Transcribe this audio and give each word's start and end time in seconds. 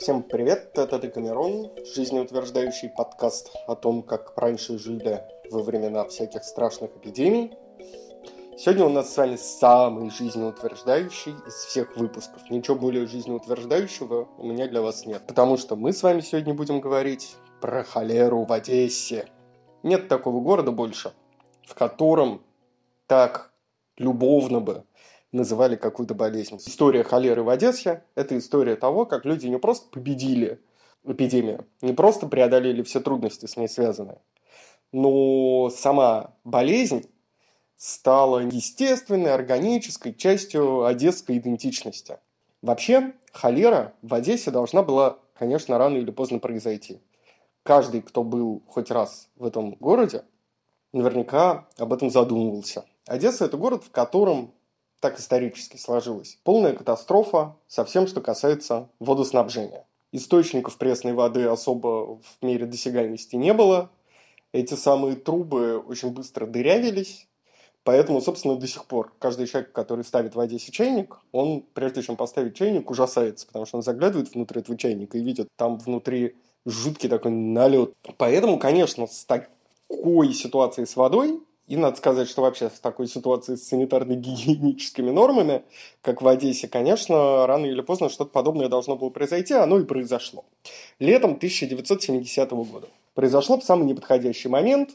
Всем 0.00 0.22
привет, 0.22 0.78
это 0.78 0.98
Декамерон, 0.98 1.72
жизнеутверждающий 1.94 2.88
подкаст 2.88 3.54
о 3.66 3.76
том, 3.76 4.02
как 4.02 4.32
раньше 4.34 4.78
жили 4.78 5.22
во 5.50 5.62
времена 5.62 6.06
всяких 6.06 6.42
страшных 6.42 6.96
эпидемий. 6.96 7.52
Сегодня 8.56 8.86
у 8.86 8.88
нас 8.88 9.12
с 9.12 9.16
вами 9.18 9.36
самый 9.36 10.08
жизнеутверждающий 10.08 11.34
из 11.46 11.52
всех 11.52 11.98
выпусков. 11.98 12.48
Ничего 12.48 12.78
более 12.78 13.06
жизнеутверждающего 13.06 14.26
у 14.38 14.46
меня 14.46 14.68
для 14.68 14.80
вас 14.80 15.04
нет. 15.04 15.26
Потому 15.26 15.58
что 15.58 15.76
мы 15.76 15.92
с 15.92 16.02
вами 16.02 16.22
сегодня 16.22 16.54
будем 16.54 16.80
говорить 16.80 17.36
про 17.60 17.84
холеру 17.84 18.46
в 18.46 18.52
Одессе. 18.54 19.26
Нет 19.82 20.08
такого 20.08 20.40
города 20.40 20.72
больше, 20.72 21.12
в 21.66 21.74
котором 21.74 22.40
так 23.06 23.52
любовно 23.98 24.60
бы 24.60 24.84
называли 25.32 25.76
какую-то 25.76 26.14
болезнь. 26.14 26.56
История 26.56 27.04
холеры 27.04 27.42
в 27.42 27.48
Одессе– 27.48 28.02
это 28.14 28.36
история 28.36 28.76
того, 28.76 29.06
как 29.06 29.24
люди 29.24 29.46
не 29.46 29.58
просто 29.58 29.88
победили 29.90 30.60
эпидемию, 31.04 31.66
не 31.80 31.92
просто 31.92 32.26
преодолели 32.26 32.82
все 32.82 33.00
трудности 33.00 33.46
с 33.46 33.56
ней 33.56 33.68
связанные, 33.68 34.20
но 34.92 35.70
сама 35.70 36.34
болезнь 36.44 37.08
стала 37.76 38.40
естественной, 38.40 39.32
органической 39.32 40.12
частью 40.12 40.84
одесской 40.84 41.38
идентичности. 41.38 42.18
Вообще, 42.60 43.14
холера 43.32 43.94
в 44.02 44.12
Одессе 44.12 44.50
должна 44.50 44.82
была, 44.82 45.18
конечно, 45.34 45.78
рано 45.78 45.96
или 45.96 46.10
поздно 46.10 46.40
произойти. 46.40 47.00
Каждый, 47.62 48.02
кто 48.02 48.22
был 48.22 48.62
хоть 48.66 48.90
раз 48.90 49.30
в 49.36 49.46
этом 49.46 49.76
городе, 49.76 50.24
наверняка 50.92 51.68
об 51.78 51.94
этом 51.94 52.10
задумывался. 52.10 52.84
Одесса– 53.06 53.44
это 53.46 53.56
город, 53.56 53.84
в 53.84 53.90
котором 53.90 54.52
так 55.00 55.18
исторически 55.18 55.76
сложилось. 55.76 56.38
Полная 56.44 56.74
катастрофа 56.74 57.56
со 57.66 57.84
всем, 57.84 58.06
что 58.06 58.20
касается 58.20 58.88
водоснабжения. 59.00 59.86
Источников 60.12 60.76
пресной 60.76 61.14
воды 61.14 61.44
особо 61.44 62.16
в 62.16 62.42
мере 62.42 62.66
досягаемости 62.66 63.36
не 63.36 63.54
было. 63.54 63.90
Эти 64.52 64.74
самые 64.74 65.16
трубы 65.16 65.78
очень 65.78 66.10
быстро 66.10 66.46
дырявились. 66.46 67.26
Поэтому, 67.82 68.20
собственно, 68.20 68.56
до 68.56 68.66
сих 68.66 68.84
пор 68.84 69.12
каждый 69.18 69.46
человек, 69.46 69.72
который 69.72 70.04
ставит 70.04 70.34
в 70.34 70.40
Одессе 70.40 70.70
чайник, 70.70 71.18
он, 71.32 71.64
прежде 71.72 72.02
чем 72.02 72.16
поставить 72.16 72.54
чайник, 72.54 72.90
ужасается, 72.90 73.46
потому 73.46 73.64
что 73.64 73.78
он 73.78 73.82
заглядывает 73.82 74.34
внутрь 74.34 74.58
этого 74.58 74.76
чайника 74.76 75.16
и 75.16 75.24
видит 75.24 75.48
там 75.56 75.78
внутри 75.78 76.36
жуткий 76.66 77.08
такой 77.08 77.30
налет. 77.30 77.94
Поэтому, 78.18 78.58
конечно, 78.58 79.06
с 79.06 79.24
такой 79.24 80.34
ситуацией 80.34 80.86
с 80.86 80.94
водой 80.94 81.40
и 81.70 81.76
надо 81.76 81.96
сказать, 81.96 82.28
что 82.28 82.42
вообще 82.42 82.68
в 82.68 82.80
такой 82.80 83.06
ситуации 83.06 83.54
с 83.54 83.72
санитарно-гигиеническими 83.72 85.12
нормами, 85.12 85.62
как 86.02 86.20
в 86.20 86.26
Одессе, 86.26 86.66
конечно, 86.66 87.46
рано 87.46 87.64
или 87.64 87.80
поздно 87.80 88.08
что-то 88.08 88.32
подобное 88.32 88.68
должно 88.68 88.96
было 88.96 89.10
произойти, 89.10 89.54
оно 89.54 89.78
и 89.78 89.84
произошло. 89.84 90.44
Летом 90.98 91.34
1970 91.34 92.50
года. 92.50 92.88
Произошло 93.14 93.56
в 93.56 93.62
самый 93.62 93.84
неподходящий 93.84 94.48
момент. 94.48 94.90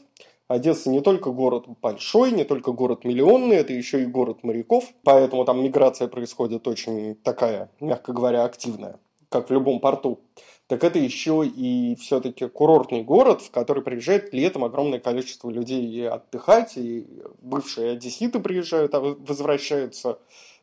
Одесса 0.48 0.90
не 0.90 1.00
только 1.00 1.30
город 1.30 1.64
большой, 1.80 2.30
не 2.32 2.44
только 2.44 2.72
город 2.72 3.04
миллионный, 3.04 3.56
это 3.56 3.72
еще 3.72 4.02
и 4.02 4.04
город 4.04 4.44
моряков, 4.44 4.84
поэтому 5.02 5.46
там 5.46 5.64
миграция 5.64 6.08
происходит 6.08 6.68
очень 6.68 7.14
такая, 7.14 7.70
мягко 7.80 8.12
говоря, 8.12 8.44
активная, 8.44 9.00
как 9.30 9.48
в 9.48 9.52
любом 9.52 9.80
порту 9.80 10.20
так 10.68 10.82
это 10.82 10.98
еще 10.98 11.46
и 11.46 11.96
все-таки 11.96 12.48
курортный 12.48 13.02
город, 13.02 13.40
в 13.42 13.50
который 13.50 13.82
приезжает 13.82 14.34
летом 14.34 14.64
огромное 14.64 14.98
количество 14.98 15.48
людей 15.48 16.08
отдыхать, 16.08 16.76
и 16.76 17.06
бывшие 17.40 17.92
одесситы 17.92 18.40
приезжают, 18.40 18.94
а 18.94 19.00
возвращаются 19.00 20.18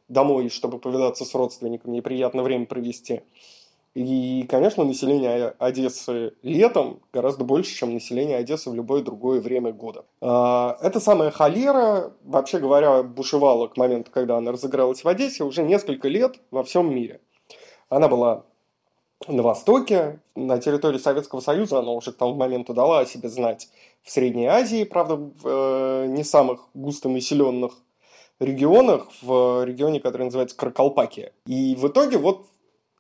домой, 0.10 0.50
чтобы 0.50 0.80
повидаться 0.80 1.24
с 1.24 1.34
родственниками 1.34 1.98
и 1.98 2.02
приятное 2.02 2.44
время 2.44 2.66
провести. 2.66 3.22
И, 3.96 4.46
конечно, 4.50 4.84
население 4.84 5.54
Одессы 5.60 6.34
летом 6.42 7.00
гораздо 7.14 7.44
больше, 7.44 7.76
чем 7.76 7.94
население 7.94 8.38
Одессы 8.38 8.70
в 8.72 8.74
любое 8.74 9.04
другое 9.04 9.40
время 9.40 9.72
года. 9.72 10.04
А, 10.20 10.78
эта 10.82 11.00
самая 11.00 11.30
холера, 11.30 12.12
вообще 12.24 12.58
говоря, 12.58 13.04
бушевала 13.04 13.68
к 13.68 13.78
моменту, 13.78 14.10
когда 14.12 14.38
она 14.38 14.52
разыгралась 14.52 15.04
в 15.04 15.08
Одессе, 15.08 15.44
уже 15.44 15.62
несколько 15.62 16.08
лет 16.08 16.40
во 16.50 16.64
всем 16.64 16.94
мире. 16.94 17.22
Она 17.90 18.08
была 18.08 18.46
на 19.28 19.44
Востоке, 19.44 20.20
на 20.36 20.60
территории 20.60 20.98
Советского 20.98 21.40
Союза, 21.40 21.80
она 21.80 21.92
уже 21.92 22.12
к 22.12 22.18
тому 22.18 22.36
моменту 22.36 22.74
дала 22.74 23.00
о 23.00 23.06
себе 23.06 23.30
знать 23.30 23.70
в 24.04 24.12
Средней 24.12 24.48
Азии, 24.48 24.84
правда, 24.84 25.16
в 25.16 25.34
э, 25.46 26.06
не 26.08 26.24
самых 26.24 26.68
густонаселенных 26.74 27.74
регионах, 28.40 29.08
в 29.22 29.64
регионе, 29.66 30.00
который 30.00 30.24
называется 30.24 30.58
Каракалпакия. 30.58 31.32
И 31.46 31.76
в 31.76 31.88
итоге 31.88 32.18
вот 32.18 32.48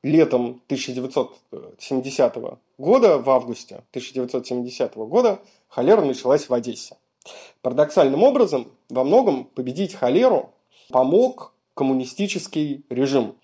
летом 0.01 0.61
1970 0.67 2.37
года, 2.77 3.17
в 3.17 3.29
августе 3.29 3.83
1970 3.91 4.95
года, 4.95 5.39
холера 5.67 6.01
началась 6.01 6.47
в 6.47 6.53
Одессе. 6.53 6.97
Парадоксальным 7.61 8.23
образом, 8.23 8.71
во 8.89 9.03
многом 9.03 9.45
победить 9.45 9.93
холеру 9.93 10.51
помог 10.89 11.53
коммунистический 11.73 12.85
режим 12.89 13.35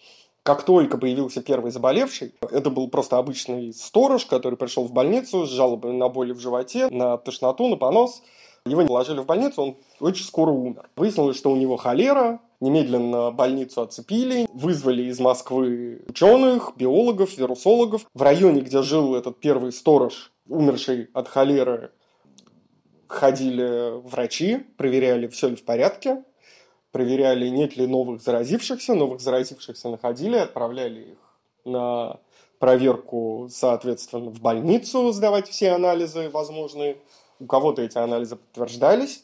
как 0.49 0.63
только 0.63 0.97
появился 0.97 1.43
первый 1.43 1.69
заболевший, 1.69 2.33
это 2.41 2.71
был 2.71 2.87
просто 2.87 3.19
обычный 3.19 3.71
сторож, 3.71 4.25
который 4.25 4.57
пришел 4.57 4.83
в 4.83 4.91
больницу 4.91 5.45
с 5.45 5.51
жалобами 5.51 5.95
на 5.95 6.09
боли 6.09 6.31
в 6.31 6.39
животе, 6.39 6.89
на 6.89 7.17
тошноту, 7.17 7.67
на 7.67 7.75
понос. 7.75 8.23
Его 8.65 8.83
положили 8.83 9.19
в 9.19 9.27
больницу, 9.27 9.61
он 9.61 9.77
очень 9.99 10.25
скоро 10.25 10.49
умер. 10.49 10.89
Выяснилось, 10.95 11.37
что 11.37 11.51
у 11.51 11.55
него 11.55 11.77
холера, 11.77 12.39
немедленно 12.61 13.29
больницу 13.29 13.83
оцепили, 13.83 14.47
вызвали 14.51 15.03
из 15.03 15.19
Москвы 15.19 16.01
ученых, 16.07 16.73
биологов, 16.75 17.37
вирусологов. 17.37 18.07
В 18.15 18.21
районе, 18.23 18.61
где 18.61 18.81
жил 18.81 19.13
этот 19.13 19.39
первый 19.39 19.71
сторож, 19.71 20.31
умерший 20.47 21.09
от 21.13 21.27
холеры, 21.27 21.91
ходили 23.05 24.01
врачи, 24.01 24.65
проверяли, 24.77 25.27
все 25.27 25.49
ли 25.49 25.55
в 25.55 25.63
порядке 25.63 26.23
проверяли, 26.91 27.47
нет 27.49 27.77
ли 27.77 27.87
новых 27.87 28.21
заразившихся. 28.21 28.95
Новых 28.95 29.21
заразившихся 29.21 29.89
находили, 29.89 30.37
отправляли 30.37 31.11
их 31.11 31.17
на 31.65 32.19
проверку, 32.59 33.47
соответственно, 33.49 34.29
в 34.29 34.41
больницу 34.41 35.11
сдавать 35.11 35.47
все 35.47 35.71
анализы 35.71 36.29
возможные. 36.29 36.97
У 37.39 37.45
кого-то 37.45 37.81
эти 37.81 37.97
анализы 37.97 38.35
подтверждались. 38.35 39.23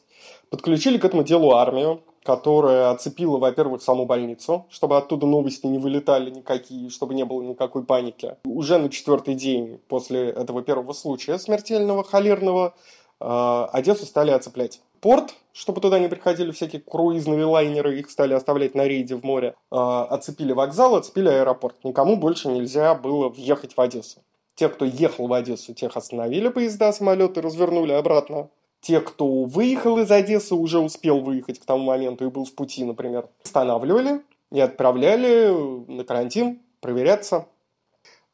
Подключили 0.49 0.97
к 0.97 1.05
этому 1.05 1.23
делу 1.23 1.51
армию, 1.51 2.01
которая 2.23 2.91
оцепила, 2.91 3.37
во-первых, 3.37 3.83
саму 3.83 4.05
больницу, 4.05 4.65
чтобы 4.69 4.97
оттуда 4.97 5.27
новости 5.27 5.67
не 5.67 5.77
вылетали 5.77 6.31
никакие, 6.31 6.89
чтобы 6.89 7.13
не 7.13 7.25
было 7.25 7.43
никакой 7.43 7.83
паники. 7.83 8.37
Уже 8.45 8.77
на 8.77 8.89
четвертый 8.89 9.35
день 9.35 9.79
после 9.87 10.29
этого 10.29 10.63
первого 10.63 10.93
случая 10.93 11.37
смертельного 11.37 12.03
холерного 12.03 12.73
э, 13.19 13.67
Одессу 13.71 14.05
стали 14.05 14.31
оцеплять 14.31 14.81
порт, 15.05 15.35
чтобы 15.53 15.81
туда 15.81 15.99
не 15.99 16.07
приходили 16.07 16.49
всякие 16.49 16.81
круизные 16.81 17.45
лайнеры, 17.45 17.99
их 17.99 18.09
стали 18.09 18.33
оставлять 18.33 18.73
на 18.73 18.87
рейде 18.87 19.13
в 19.13 19.23
море. 19.23 19.53
Э, 19.71 19.75
оцепили 20.09 20.51
вокзал, 20.51 20.95
оцепили 20.95 21.29
аэропорт. 21.29 21.75
Никому 21.83 22.15
больше 22.15 22.47
нельзя 22.47 22.95
было 22.95 23.29
въехать 23.29 23.77
в 23.77 23.79
Одессу. 23.79 24.23
Те, 24.55 24.67
кто 24.67 24.83
ехал 24.83 25.27
в 25.27 25.33
Одессу, 25.33 25.75
тех 25.75 25.95
остановили 25.95 26.47
поезда, 26.47 26.91
самолеты, 26.91 27.39
развернули 27.41 27.91
обратно. 27.91 28.49
Те, 28.81 28.99
кто 28.99 29.43
выехал 29.43 29.99
из 29.99 30.09
Одессы, 30.09 30.55
уже 30.55 30.79
успел 30.79 31.19
выехать 31.19 31.59
к 31.59 31.65
тому 31.65 31.83
моменту 31.83 32.25
и 32.25 32.31
был 32.31 32.45
в 32.45 32.55
пути, 32.55 32.83
например, 32.83 33.29
останавливали 33.43 34.23
и 34.51 34.59
отправляли 34.59 35.51
на 35.87 36.03
карантин 36.03 36.63
проверяться. 36.81 37.45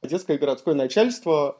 Одесское 0.01 0.37
городское 0.37 0.73
начальство 0.73 1.57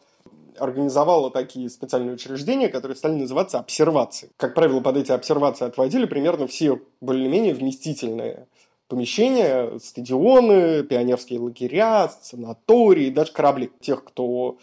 организовала 0.62 1.32
такие 1.32 1.70
специальные 1.70 2.14
учреждения, 2.14 2.70
которые 2.70 2.96
стали 2.96 3.14
называться 3.14 3.60
обсервации. 3.60 4.30
Как 4.38 4.54
правило, 4.54 4.80
под 4.80 4.98
эти 4.98 5.12
обсервации 5.12 5.66
отводили 5.66 6.06
примерно 6.06 6.48
все 6.48 6.80
более-менее 7.02 7.54
вместительные 7.54 8.48
помещения, 8.88 9.80
стадионы, 9.80 10.84
пионерские 10.84 11.40
лагеря, 11.40 12.10
санатории, 12.22 13.10
даже 13.10 13.32
корабли. 13.32 13.72
Тех, 13.80 14.04
кто 14.04 14.58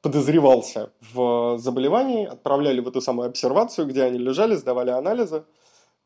подозревался 0.00 0.90
в 1.12 1.58
заболевании, 1.58 2.26
отправляли 2.26 2.80
в 2.80 2.88
эту 2.88 3.00
самую 3.00 3.28
обсервацию, 3.28 3.86
где 3.86 4.02
они 4.02 4.18
лежали, 4.18 4.54
сдавали 4.54 4.90
анализы, 4.90 5.44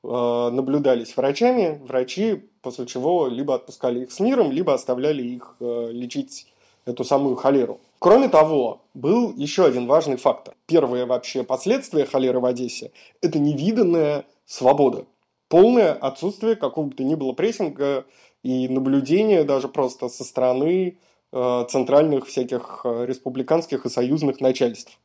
э, 0.05 0.51
наблюдались 0.53 1.17
врачами. 1.17 1.81
Врачи, 1.85 2.51
после 2.63 2.87
чего 2.87 3.29
либо 3.29 3.55
отпускали 3.55 4.03
их 4.03 4.13
с 4.13 4.21
миром, 4.21 4.53
либо 4.53 4.75
оставляли 4.75 5.23
их 5.23 5.57
э, 5.61 5.89
лечить 5.93 6.53
эту 6.89 7.05
самую 7.05 7.37
холеру. 7.37 7.81
Кроме 7.99 8.29
того, 8.29 8.83
был 8.95 9.35
еще 9.37 9.65
один 9.65 9.87
важный 9.87 10.17
фактор. 10.17 10.55
Первое 10.67 11.07
вообще 11.07 11.43
последствие 11.43 12.07
холеры 12.07 12.41
в 12.41 12.45
Одессе– 12.45 12.93
это 13.23 13.39
невиданная 13.39 14.25
свобода. 14.47 15.05
Полное 15.49 15.93
отсутствие 15.93 16.57
какого 16.57 16.87
бы 16.87 16.95
то 16.95 17.05
ни 17.05 17.15
было 17.15 17.33
прессинга 17.33 18.05
и 18.43 18.69
наблюдения 18.69 19.45
даже 19.45 19.69
просто 19.69 20.09
со 20.09 20.25
стороны 20.25 20.99
э, 21.33 21.65
центральных 21.69 22.27
всяких 22.27 22.83
э, 22.85 23.07
республиканских 23.07 23.87
и 23.87 23.89
союзных 23.91 24.41
начальств. 24.41 24.99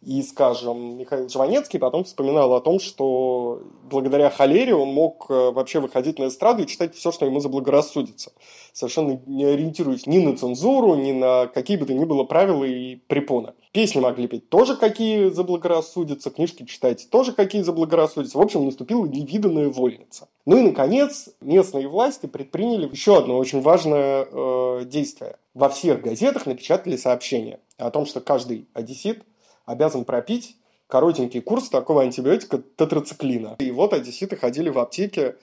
И, 0.00 0.22
скажем, 0.22 0.96
Михаил 0.96 1.28
Жванецкий 1.28 1.80
потом 1.80 2.04
вспоминал 2.04 2.54
о 2.54 2.60
том, 2.60 2.78
что 2.78 3.62
благодаря 3.90 4.30
холере 4.30 4.72
он 4.72 4.88
мог 4.88 5.26
э, 5.28 5.50
вообще 5.50 5.80
выходить 5.80 6.20
на 6.20 6.28
эстраду 6.28 6.62
и 6.62 6.66
читать 6.68 6.94
все, 6.94 7.10
что 7.10 7.26
ему 7.26 7.40
заблагорассудится, 7.40 8.30
совершенно 8.72 9.20
не 9.26 9.44
ориентируясь 9.44 10.06
ни 10.06 10.18
на 10.18 10.36
цензуру, 10.36 10.94
ни 10.94 11.10
на 11.10 11.48
какие 11.48 11.76
бы 11.76 11.84
то 11.84 11.94
ни 11.94 12.04
было 12.04 12.22
правила 12.22 12.62
и 12.62 12.94
препоны. 12.94 13.54
Песни 13.72 13.98
могли 13.98 14.28
петь 14.28 14.48
тоже 14.48 14.76
какие 14.76 15.30
заблагорассудятся, 15.30 16.30
книжки 16.30 16.64
читать 16.64 17.08
тоже 17.10 17.32
какие 17.32 17.62
заблагорассудятся. 17.62 18.38
В 18.38 18.40
общем, 18.40 18.66
наступила 18.66 19.04
невиданная 19.04 19.68
вольница. 19.68 20.28
Ну 20.46 20.58
и, 20.58 20.62
наконец, 20.62 21.28
местные 21.40 21.88
власти 21.88 22.26
предприняли 22.26 22.88
еще 22.88 23.18
одно 23.18 23.36
очень 23.36 23.62
важное 23.62 24.28
э, 24.30 24.84
действие. 24.84 25.38
Во 25.54 25.68
всех 25.68 26.02
газетах 26.02 26.46
напечатали 26.46 26.96
сообщение 26.96 27.58
о 27.78 27.90
том, 27.90 28.06
что 28.06 28.20
каждый 28.20 28.68
одессит– 28.74 29.24
обязан 29.68 30.04
пропить 30.04 30.56
коротенький 30.86 31.42
курс 31.42 31.68
такого 31.68 32.02
антибиотика 32.02 32.58
тетрациклина. 32.58 33.56
И 33.58 33.70
вот 33.70 33.92
одесситы 33.92 34.36
ходили 34.36 34.70
в 34.70 34.78
аптеке 34.78 35.36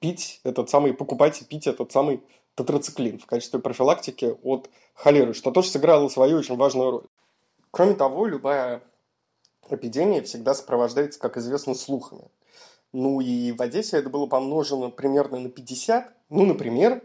пить 0.00 0.40
этот 0.42 0.68
самый, 0.68 0.92
покупать 0.92 1.40
и 1.40 1.44
пить 1.44 1.68
этот 1.68 1.92
самый 1.92 2.20
тетрациклин 2.56 3.18
в 3.18 3.26
качестве 3.26 3.60
профилактики 3.60 4.36
от 4.42 4.68
холеры, 4.94 5.34
что 5.34 5.52
тоже 5.52 5.68
сыграло 5.68 6.08
свою 6.08 6.38
очень 6.38 6.56
важную 6.56 6.90
роль. 6.90 7.04
Кроме 7.70 7.94
того, 7.94 8.26
любая 8.26 8.82
эпидемия 9.70 10.22
всегда 10.22 10.54
сопровождается, 10.54 11.20
как 11.20 11.36
известно, 11.36 11.74
слухами. 11.74 12.24
Ну 12.92 13.20
и 13.20 13.52
в 13.52 13.62
Одессе 13.62 13.98
это 13.98 14.10
было 14.10 14.26
помножено 14.26 14.90
примерно 14.90 15.38
на 15.38 15.48
50. 15.48 16.12
Ну, 16.30 16.46
например, 16.46 17.02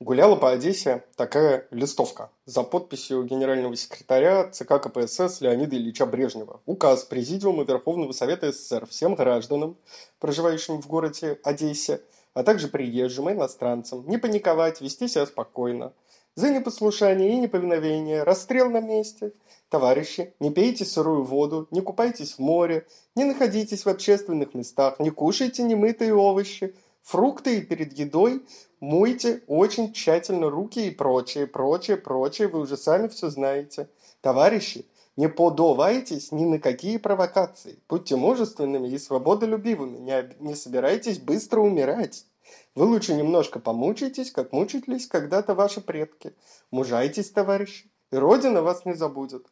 гуляла 0.00 0.36
по 0.36 0.50
Одессе 0.50 1.04
такая 1.16 1.66
листовка 1.70 2.30
за 2.46 2.62
подписью 2.62 3.24
генерального 3.24 3.76
секретаря 3.76 4.48
ЦК 4.50 4.80
КПСС 4.82 5.40
Леонида 5.40 5.76
Ильича 5.76 6.06
Брежнева. 6.06 6.60
Указ 6.66 7.04
Президиума 7.04 7.64
Верховного 7.64 8.12
Совета 8.12 8.50
СССР 8.50 8.86
всем 8.86 9.14
гражданам, 9.14 9.76
проживающим 10.18 10.80
в 10.82 10.86
городе 10.86 11.38
Одессе, 11.44 12.00
а 12.34 12.42
также 12.42 12.68
приезжим 12.68 13.30
и 13.30 13.32
иностранцам, 13.32 14.04
не 14.08 14.18
паниковать, 14.18 14.80
вести 14.80 15.06
себя 15.06 15.26
спокойно. 15.26 15.92
За 16.36 16.50
непослушание 16.50 17.30
и 17.30 17.36
неповиновение 17.36 18.24
расстрел 18.24 18.68
на 18.68 18.80
месте. 18.80 19.32
Товарищи, 19.68 20.34
не 20.40 20.50
пейте 20.50 20.84
сырую 20.84 21.22
воду, 21.22 21.68
не 21.70 21.80
купайтесь 21.80 22.34
в 22.34 22.38
море, 22.40 22.88
не 23.14 23.22
находитесь 23.22 23.84
в 23.84 23.88
общественных 23.88 24.52
местах, 24.54 24.98
не 24.98 25.10
кушайте 25.10 25.62
немытые 25.62 26.12
овощи, 26.12 26.74
фрукты 27.04 27.60
перед 27.62 27.92
едой 27.92 28.42
Мойте 28.84 29.42
очень 29.46 29.94
тщательно 29.94 30.50
руки 30.50 30.88
и 30.88 30.90
прочее, 30.90 31.46
прочее, 31.46 31.96
прочее, 31.96 32.48
вы 32.48 32.60
уже 32.60 32.76
сами 32.76 33.08
все 33.08 33.30
знаете. 33.30 33.88
Товарищи, 34.20 34.84
не 35.16 35.26
подувайтесь 35.26 36.32
ни 36.32 36.44
на 36.44 36.58
какие 36.58 36.98
провокации. 36.98 37.78
Будьте 37.88 38.16
мужественными 38.16 38.88
и 38.88 38.98
свободолюбивыми, 38.98 39.96
не, 39.96 40.36
не 40.38 40.54
собирайтесь 40.54 41.18
быстро 41.18 41.60
умирать. 41.60 42.26
Вы 42.74 42.84
лучше 42.84 43.14
немножко 43.14 43.58
помучайтесь, 43.58 44.30
как 44.30 44.52
мучились 44.52 45.06
когда-то 45.06 45.54
ваши 45.54 45.80
предки. 45.80 46.34
Мужайтесь, 46.70 47.30
товарищи, 47.30 47.90
и 48.12 48.16
Родина 48.16 48.60
вас 48.60 48.84
не 48.84 48.92
забудет. 48.92 49.46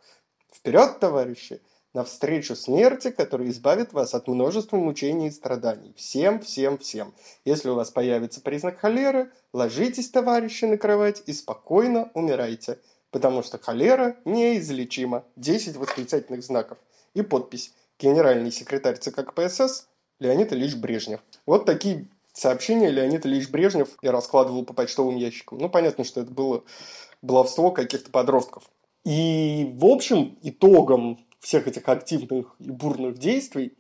Вперед, 0.53 1.01
товарищи! 1.01 1.63
Навстречу 1.95 2.57
смерти, 2.57 3.11
которая 3.11 3.49
избавит 3.51 3.93
вас 3.93 4.15
от 4.15 4.29
множества 4.29 4.77
мучений 4.77 5.29
и 5.29 5.31
страданий. 5.31 5.93
Всем, 5.97 6.41
всем, 6.41 6.79
всем. 6.79 7.13
Если 7.45 7.69
у 7.69 7.75
вас 7.75 7.91
появится 7.91 8.41
признак 8.41 8.79
холеры, 8.79 9.31
ложитесь, 9.53 10.11
товарищи, 10.11 10.65
на 10.65 10.79
кровать 10.79 11.23
и 11.27 11.33
спокойно 11.33 12.11
умирайте, 12.15 12.79
потому 13.11 13.43
что 13.43 13.59
холера 13.59 14.17
неизлечима. 14.25 15.25
10 15.37 15.77
восклицательных 15.77 16.43
знаков. 16.43 16.79
И 17.15 17.23
подпись. 17.23 17.73
Генеральный 17.99 18.51
секретарь 18.51 18.97
ЦК 18.97 19.25
КПСС 19.27 19.87
Леонид 20.19 20.53
Ильич 20.53 20.77
Брежнев. 20.77 21.21
Вот 21.47 21.67
такие 21.67 22.09
сообщения 22.33 22.91
Леонид 22.91 23.27
Ильич 23.27 23.51
Брежнев 23.51 23.91
я 24.03 24.13
раскладывал 24.13 24.65
по 24.65 24.73
почтовым 24.73 25.17
ящикам. 25.17 25.59
Ну, 25.59 25.69
понятно, 25.69 26.05
что 26.05 26.23
это 26.23 26.31
было 26.31 26.65
баловство 27.21 27.71
каких-то 27.71 28.11
подростков. 28.11 28.65
И, 29.05 29.73
в 29.75 29.85
общем, 29.85 30.39
итогом 30.43 31.19
всех 31.43 31.67
этих 31.67 31.87
активных 31.89 32.55
и 32.61 32.71
бурных 32.71 33.19
действий 33.19 33.77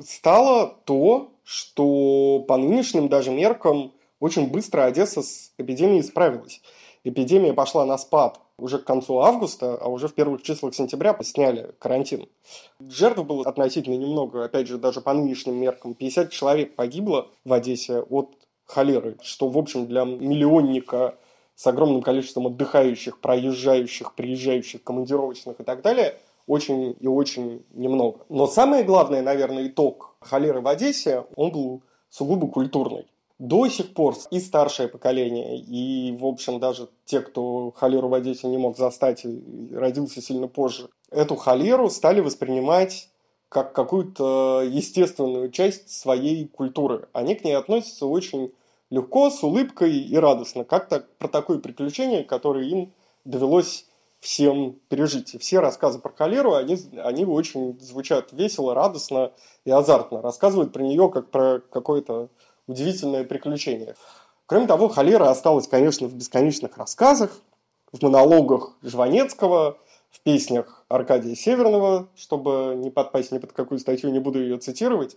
стало 0.00 0.78
то, 0.84 1.32
что 1.42 2.44
по 2.46 2.56
нынешним 2.58 3.08
даже 3.08 3.30
меркам 3.30 3.92
очень 4.20 4.50
быстро 4.50 4.84
Одесса 4.84 5.22
с 5.22 5.52
эпидемией 5.56 6.02
справилась. 6.02 6.60
Эпидемия 7.04 7.54
пошла 7.54 7.86
на 7.86 7.96
спад 7.96 8.40
уже 8.58 8.78
к 8.78 8.84
концу 8.84 9.20
августа, 9.20 9.78
а 9.80 9.88
уже 9.88 10.08
в 10.08 10.14
первых 10.14 10.42
числах 10.42 10.74
сентября 10.74 11.16
сняли 11.22 11.74
карантин. 11.78 12.28
Жертв 12.80 13.22
было 13.24 13.44
относительно 13.44 13.94
немного, 13.94 14.44
опять 14.44 14.66
же, 14.66 14.76
даже 14.76 15.00
по 15.00 15.14
нынешним 15.14 15.56
меркам. 15.56 15.94
50 15.94 16.30
человек 16.30 16.76
погибло 16.76 17.28
в 17.44 17.52
Одессе 17.52 18.00
от 18.00 18.36
холеры, 18.66 19.16
что, 19.22 19.48
в 19.48 19.56
общем, 19.56 19.86
для 19.86 20.04
миллионника 20.04 21.16
с 21.54 21.66
огромным 21.66 22.02
количеством 22.02 22.48
отдыхающих, 22.48 23.20
проезжающих, 23.20 24.14
приезжающих, 24.14 24.82
командировочных 24.82 25.58
и 25.60 25.64
так 25.64 25.80
далее– 25.80 26.20
очень 26.48 26.96
и 26.98 27.06
очень 27.06 27.64
немного. 27.74 28.20
Но 28.28 28.46
самое 28.48 28.82
главное, 28.82 29.22
наверное, 29.22 29.68
итог 29.68 30.16
холеры 30.20 30.60
в 30.60 30.66
Одессе, 30.66 31.24
он 31.36 31.52
был 31.52 31.82
сугубо 32.08 32.48
культурный. 32.48 33.06
До 33.38 33.68
сих 33.68 33.94
пор 33.94 34.16
и 34.32 34.40
старшее 34.40 34.88
поколение, 34.88 35.58
и, 35.58 36.10
в 36.16 36.26
общем, 36.26 36.58
даже 36.58 36.88
те, 37.04 37.20
кто 37.20 37.70
холеру 37.76 38.08
в 38.08 38.14
Одессе 38.14 38.48
не 38.48 38.58
мог 38.58 38.76
застать 38.76 39.24
и 39.24 39.70
родился 39.72 40.20
сильно 40.20 40.48
позже, 40.48 40.88
эту 41.12 41.36
холеру 41.36 41.88
стали 41.88 42.20
воспринимать 42.20 43.10
как 43.48 43.72
какую-то 43.72 44.62
естественную 44.66 45.50
часть 45.50 45.90
своей 45.90 46.48
культуры. 46.48 47.08
Они 47.12 47.34
к 47.34 47.44
ней 47.44 47.56
относятся 47.56 48.06
очень 48.06 48.52
легко, 48.90 49.30
с 49.30 49.42
улыбкой 49.42 49.98
и 49.98 50.16
радостно, 50.16 50.64
как 50.64 50.88
то 50.88 51.06
про 51.18 51.28
такое 51.28 51.58
приключение, 51.58 52.24
которое 52.24 52.64
им 52.66 52.92
довелось 53.24 53.86
всем 54.20 54.78
пережить. 54.88 55.34
И 55.34 55.38
все 55.38 55.60
рассказы 55.60 55.98
про 55.98 56.12
холеру, 56.12 56.54
они, 56.54 56.76
они 57.02 57.24
очень 57.24 57.78
звучат 57.80 58.32
весело, 58.32 58.74
радостно 58.74 59.32
и 59.64 59.70
азартно. 59.70 60.22
Рассказывают 60.22 60.72
про 60.72 60.82
нее 60.82 61.08
как 61.10 61.30
про 61.30 61.60
какое-то 61.60 62.28
удивительное 62.66 63.24
приключение. 63.24 63.94
Кроме 64.46 64.66
того, 64.66 64.88
холера 64.88 65.30
осталась, 65.30 65.68
конечно, 65.68 66.08
в 66.08 66.14
бесконечных 66.14 66.78
рассказах, 66.78 67.40
в 67.92 68.02
монологах 68.02 68.76
Жванецкого, 68.82 69.78
в 70.10 70.20
песнях 70.20 70.84
Аркадия 70.88 71.34
Северного, 71.34 72.08
чтобы 72.16 72.74
не 72.76 72.90
подпасть 72.90 73.30
ни 73.30 73.38
под 73.38 73.52
какую 73.52 73.78
статью, 73.78 74.10
не 74.10 74.18
буду 74.18 74.40
ее 74.40 74.58
цитировать. 74.58 75.16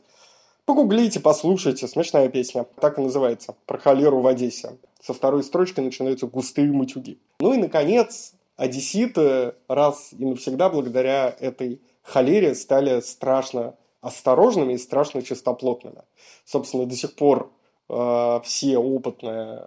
Погуглите, 0.65 1.19
послушайте, 1.19 1.87
смешная 1.87 2.29
песня, 2.29 2.65
так 2.79 2.99
и 2.99 3.01
называется, 3.01 3.55
про 3.65 3.77
холеру 3.77 4.21
в 4.21 4.27
Одессе. 4.27 4.77
Со 5.01 5.13
второй 5.13 5.43
строчки 5.43 5.79
начинаются 5.79 6.27
густые 6.27 6.71
матюги. 6.71 7.17
Ну 7.39 7.53
и, 7.53 7.57
наконец, 7.57 8.33
одесситы 8.61 9.55
раз 9.67 10.13
и 10.13 10.23
навсегда 10.23 10.69
благодаря 10.69 11.35
этой 11.39 11.81
холере 12.03 12.53
стали 12.53 13.01
страшно 13.01 13.75
осторожными 14.01 14.73
и 14.73 14.77
страшно 14.77 15.23
чистоплотными. 15.23 16.03
Собственно, 16.45 16.85
до 16.85 16.95
сих 16.95 17.15
пор 17.15 17.51
э, 17.89 18.39
все 18.43 18.77
опытные, 18.77 19.63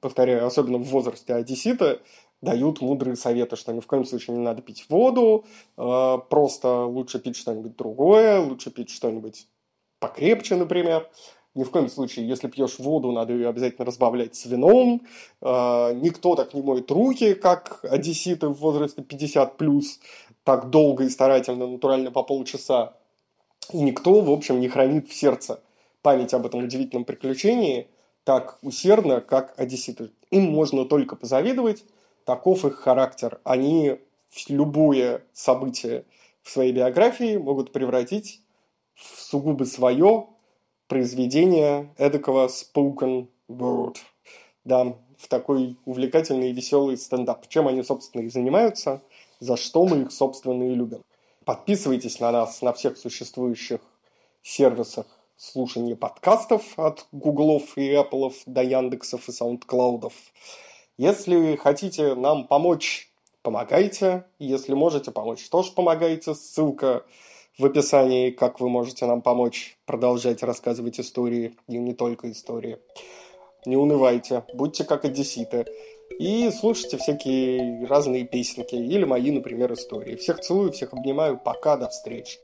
повторяю, 0.00 0.46
особенно 0.46 0.76
в 0.76 0.88
возрасте 0.88 1.32
одесситы, 1.34 2.00
дают 2.42 2.82
мудрые 2.82 3.16
советы, 3.16 3.56
что 3.56 3.72
ни 3.72 3.80
в 3.80 3.86
коем 3.86 4.04
случае 4.04 4.36
не 4.36 4.42
надо 4.42 4.60
пить 4.60 4.84
воду, 4.90 5.46
э, 5.78 6.18
просто 6.28 6.84
лучше 6.84 7.18
пить 7.18 7.36
что-нибудь 7.36 7.76
другое, 7.76 8.40
лучше 8.40 8.70
пить 8.70 8.90
что-нибудь 8.90 9.46
покрепче, 10.00 10.56
например. 10.56 11.08
Ни 11.54 11.64
в 11.64 11.70
коем 11.70 11.88
случае, 11.88 12.26
если 12.26 12.48
пьешь 12.48 12.78
воду, 12.78 13.12
надо 13.12 13.34
ее 13.34 13.48
обязательно 13.48 13.84
разбавлять 13.84 14.34
с 14.34 14.46
вином. 14.46 15.02
Э, 15.42 15.92
никто 15.94 16.34
так 16.34 16.54
не 16.54 16.62
моет 16.62 16.90
руки, 16.90 17.34
как 17.34 17.84
одесситы 17.84 18.48
в 18.48 18.54
возрасте 18.54 19.02
50 19.02 19.58
плюс, 19.58 20.00
так 20.44 20.70
долго 20.70 21.04
и 21.04 21.10
старательно, 21.10 21.66
натурально 21.66 22.10
по 22.10 22.22
полчаса. 22.22 22.94
И 23.70 23.80
никто, 23.80 24.20
в 24.22 24.30
общем, 24.30 24.60
не 24.60 24.68
хранит 24.68 25.08
в 25.08 25.14
сердце 25.14 25.60
память 26.00 26.34
об 26.34 26.46
этом 26.46 26.64
удивительном 26.64 27.04
приключении 27.04 27.88
так 28.24 28.58
усердно, 28.62 29.20
как 29.20 29.58
одесситы. 29.58 30.10
Им 30.30 30.44
можно 30.52 30.84
только 30.84 31.16
позавидовать, 31.16 31.84
таков 32.24 32.64
их 32.64 32.76
характер. 32.76 33.40
Они 33.44 33.98
любое 34.48 35.24
событие 35.32 36.04
в 36.42 36.50
своей 36.50 36.72
биографии 36.72 37.36
могут 37.36 37.72
превратить 37.72 38.40
в 38.94 39.20
сугубо 39.20 39.64
свое, 39.64 40.28
произведение 40.92 41.94
эдакого 41.96 42.48
spoken 42.48 43.26
word. 43.48 43.96
Да, 44.64 44.94
в 45.16 45.26
такой 45.26 45.78
увлекательный 45.86 46.50
и 46.50 46.52
веселый 46.52 46.98
стендап. 46.98 47.48
Чем 47.48 47.66
они, 47.66 47.82
собственно, 47.82 48.20
и 48.20 48.28
занимаются, 48.28 49.00
за 49.40 49.56
что 49.56 49.86
мы 49.86 50.02
их, 50.02 50.12
собственно, 50.12 50.64
и 50.70 50.74
любим. 50.74 51.02
Подписывайтесь 51.46 52.20
на 52.20 52.30
нас 52.30 52.60
на 52.60 52.74
всех 52.74 52.98
существующих 52.98 53.80
сервисах 54.42 55.06
слушания 55.38 55.96
подкастов 55.96 56.78
от 56.78 57.06
Гуглов 57.10 57.78
и 57.78 57.94
Apple 57.94 58.34
до 58.44 58.62
Яндексов 58.62 59.26
и 59.30 59.32
Саундклаудов. 59.32 60.12
Если 60.98 61.56
хотите 61.56 62.14
нам 62.14 62.46
помочь 62.46 63.10
помогайте. 63.42 64.24
Если 64.38 64.74
можете 64.74 65.10
помочь, 65.10 65.48
тоже 65.48 65.72
помогайте. 65.72 66.34
Ссылка 66.34 67.04
в 67.58 67.64
описании, 67.64 68.30
как 68.30 68.60
вы 68.60 68.68
можете 68.68 69.06
нам 69.06 69.22
помочь 69.22 69.78
продолжать 69.86 70.42
рассказывать 70.42 71.00
истории, 71.00 71.56
и 71.68 71.78
не 71.78 71.94
только 71.94 72.30
истории. 72.30 72.78
Не 73.66 73.76
унывайте, 73.76 74.44
будьте 74.54 74.84
как 74.84 75.04
одесситы. 75.04 75.66
И 76.18 76.50
слушайте 76.50 76.98
всякие 76.98 77.86
разные 77.86 78.24
песенки, 78.24 78.74
или 78.74 79.04
мои, 79.04 79.30
например, 79.30 79.72
истории. 79.72 80.16
Всех 80.16 80.40
целую, 80.40 80.72
всех 80.72 80.92
обнимаю, 80.92 81.38
пока, 81.42 81.76
до 81.76 81.88
встречи. 81.88 82.38